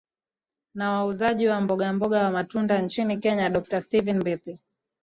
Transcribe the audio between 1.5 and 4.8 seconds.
mbogamboga wa matunda nchini kenya dokta stephen mbithi